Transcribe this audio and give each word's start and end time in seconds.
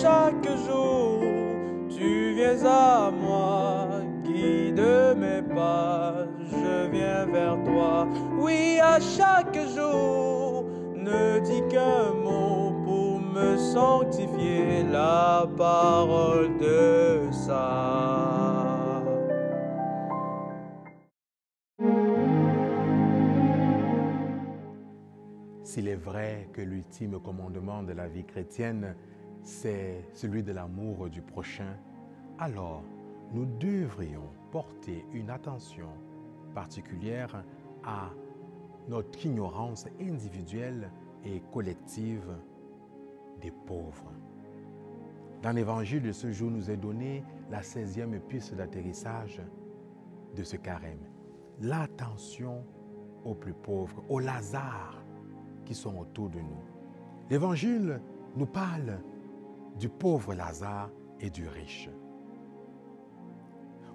chaque 0.00 0.48
jour, 0.66 1.20
tu 1.90 2.34
viens 2.34 2.64
à 2.64 3.10
moi, 3.10 3.88
guide 4.24 4.82
mes 5.16 5.42
pas, 5.42 6.26
je 6.50 6.90
viens 6.90 7.26
vers 7.26 7.62
toi. 7.64 8.08
Oui, 8.38 8.78
à 8.82 8.98
chaque 8.98 9.58
jour, 9.76 10.64
ne 10.94 11.38
dis 11.40 11.62
qu'un 11.68 12.12
mot 12.14 12.72
pour 12.84 13.20
me 13.20 13.56
sanctifier 13.58 14.84
la 14.90 15.46
parole 15.56 16.56
de 16.58 17.30
ça. 17.30 19.02
S'il 25.62 25.88
est 25.88 25.94
vrai 25.94 26.48
que 26.52 26.62
l'ultime 26.62 27.20
commandement 27.20 27.82
de 27.82 27.92
la 27.92 28.08
vie 28.08 28.24
chrétienne, 28.24 28.96
c'est 29.42 30.04
celui 30.12 30.42
de 30.42 30.52
l'amour 30.52 31.08
du 31.08 31.22
prochain, 31.22 31.76
alors 32.38 32.82
nous 33.32 33.46
devrions 33.58 34.28
porter 34.50 35.04
une 35.12 35.30
attention 35.30 35.88
particulière 36.54 37.44
à 37.84 38.10
notre 38.88 39.24
ignorance 39.24 39.86
individuelle 40.00 40.90
et 41.24 41.40
collective 41.52 42.26
des 43.40 43.52
pauvres. 43.66 44.12
Dans 45.42 45.52
l'évangile 45.52 46.02
de 46.02 46.12
ce 46.12 46.32
jour 46.32 46.50
nous 46.50 46.70
est 46.70 46.76
donné 46.76 47.24
la 47.50 47.62
16e 47.62 48.18
piste 48.20 48.54
d'atterrissage 48.54 49.40
de 50.36 50.42
ce 50.42 50.56
carême. 50.56 51.06
L'attention 51.60 52.64
aux 53.24 53.34
plus 53.34 53.54
pauvres, 53.54 54.02
aux 54.08 54.18
Lazare 54.18 55.02
qui 55.64 55.74
sont 55.74 55.96
autour 55.98 56.28
de 56.30 56.40
nous. 56.40 56.62
L'évangile 57.30 58.00
nous 58.36 58.46
parle 58.46 59.00
du 59.78 59.88
pauvre 59.88 60.34
Lazare 60.34 60.90
et 61.20 61.30
du 61.30 61.46
riche. 61.46 61.90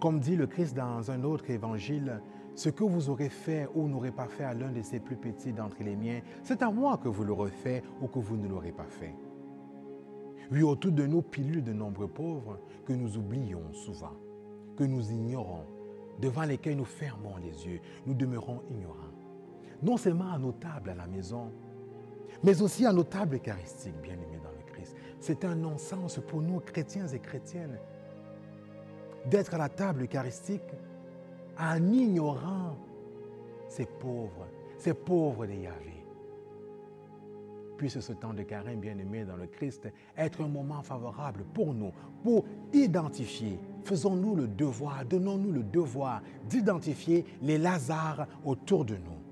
Comme 0.00 0.18
dit 0.18 0.36
le 0.36 0.46
Christ 0.46 0.74
dans 0.74 1.10
un 1.10 1.22
autre 1.22 1.50
évangile, 1.50 2.20
ce 2.54 2.68
que 2.68 2.84
vous 2.84 3.08
aurez 3.08 3.28
fait 3.28 3.68
ou 3.74 3.88
n'aurez 3.88 4.10
pas 4.10 4.28
fait 4.28 4.44
à 4.44 4.54
l'un 4.54 4.72
de 4.72 4.82
ces 4.82 5.00
plus 5.00 5.16
petits 5.16 5.52
d'entre 5.52 5.82
les 5.82 5.96
miens, 5.96 6.20
c'est 6.42 6.62
à 6.62 6.70
moi 6.70 6.98
que 6.98 7.08
vous 7.08 7.24
l'aurez 7.24 7.50
fait 7.50 7.82
ou 8.00 8.08
que 8.08 8.18
vous 8.18 8.36
ne 8.36 8.48
l'aurez 8.48 8.72
pas 8.72 8.88
fait. 8.88 9.14
Oui, 10.50 10.62
autour 10.62 10.92
de 10.92 11.06
nous 11.06 11.22
pilule 11.22 11.62
de 11.62 11.72
nombreux 11.72 12.08
pauvres 12.08 12.58
que 12.84 12.92
nous 12.92 13.16
oublions 13.16 13.72
souvent, 13.72 14.16
que 14.76 14.84
nous 14.84 15.10
ignorons, 15.10 15.64
devant 16.20 16.42
lesquels 16.42 16.76
nous 16.76 16.84
fermons 16.84 17.36
les 17.36 17.66
yeux, 17.66 17.80
nous 18.06 18.14
demeurons 18.14 18.60
ignorants. 18.70 19.14
Non 19.82 19.96
seulement 19.96 20.32
à 20.32 20.38
nos 20.38 20.52
tables 20.52 20.90
à 20.90 20.94
la 20.94 21.06
maison, 21.06 21.52
mais 22.42 22.60
aussi 22.60 22.84
à 22.84 22.92
nos 22.92 23.04
tables 23.04 23.36
eucharistiques, 23.36 24.00
bien-aimés 24.02 24.40
dans 24.42 24.50
le 24.50 24.72
Christ. 24.72 24.96
C'est 25.22 25.44
un 25.44 25.54
non-sens 25.54 26.18
pour 26.26 26.42
nous, 26.42 26.58
chrétiens 26.58 27.06
et 27.06 27.20
chrétiennes, 27.20 27.78
d'être 29.30 29.54
à 29.54 29.58
la 29.58 29.68
table 29.68 30.02
eucharistique 30.02 30.74
en 31.56 31.80
ignorant 31.92 32.76
ces 33.68 33.86
pauvres, 33.86 34.48
ces 34.78 34.94
pauvres 34.94 35.46
de 35.46 35.52
Yahvé. 35.52 36.04
Puisse 37.76 38.00
ce 38.00 38.12
temps 38.14 38.34
de 38.34 38.42
carême, 38.42 38.80
bien-aimé 38.80 39.24
dans 39.24 39.36
le 39.36 39.46
Christ, 39.46 39.88
être 40.16 40.42
un 40.42 40.48
moment 40.48 40.82
favorable 40.82 41.44
pour 41.54 41.72
nous, 41.72 41.92
pour 42.24 42.44
identifier, 42.72 43.60
faisons-nous 43.84 44.34
le 44.34 44.48
devoir, 44.48 45.04
donnons-nous 45.04 45.52
le 45.52 45.62
devoir 45.62 46.20
d'identifier 46.48 47.24
les 47.42 47.58
Lazars 47.58 48.26
autour 48.44 48.84
de 48.84 48.96
nous. 48.96 49.22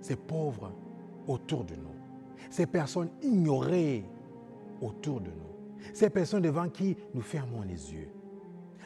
Ces 0.00 0.16
pauvres 0.16 0.72
autour 1.28 1.62
de 1.62 1.76
nous, 1.76 1.94
ces 2.50 2.66
personnes 2.66 3.10
ignorées 3.22 4.04
autour 4.80 5.20
de 5.20 5.30
nous, 5.30 5.82
ces 5.92 6.10
personnes 6.10 6.42
devant 6.42 6.68
qui 6.68 6.96
nous 7.12 7.20
fermons 7.20 7.62
les 7.62 7.92
yeux. 7.92 8.08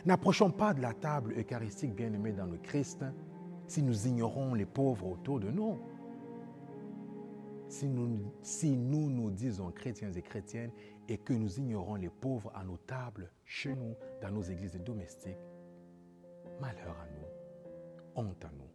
N'approchons 0.07 0.51
pas 0.51 0.75
de 0.75 0.81
la 0.81 0.95
table 0.95 1.35
eucharistique 1.39 1.95
bien-aimée 1.95 2.33
dans 2.33 2.47
le 2.47 2.59
Christ 2.59 3.05
si 3.67 3.83
nous 3.83 4.07
ignorons 4.07 4.55
les 4.55 4.67
pauvres 4.67 5.07
autour 5.07 5.41
de 5.41 5.51
nous. 5.51 5.79
Si 7.69 7.87
nous, 7.87 8.33
si 8.41 8.77
nous 8.77 9.11
nous 9.11 9.31
disons 9.31 9.71
chrétiens 9.71 10.11
et 10.13 10.23
chrétiennes 10.23 10.71
et 11.09 11.19
que 11.19 11.35
nous 11.35 11.59
ignorons 11.59 11.97
les 11.97 12.09
pauvres 12.09 12.51
à 12.55 12.65
nos 12.65 12.79
tables, 12.79 13.31
chez 13.45 13.75
nous, 13.75 13.95
dans 14.23 14.31
nos 14.31 14.43
églises 14.43 14.81
domestiques, 14.83 15.37
malheur 16.61 16.97
à 16.99 17.07
nous, 17.15 18.25
honte 18.25 18.45
à 18.45 18.51
nous. 18.57 18.68